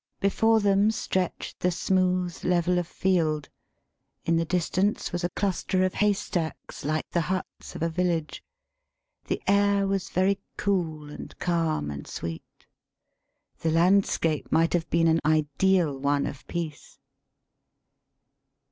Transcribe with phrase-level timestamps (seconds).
[0.19, 3.49] Before them 179 THE SPEAKING VOICE stretched the smooth level of field;
[4.25, 7.89] in the dis tance was a cluster of hay stacks like the huts of a
[7.89, 8.43] village;
[9.27, 12.65] the air was very cool and calm and sweet.
[13.59, 16.97] The landscape might have been an ideal one of peace.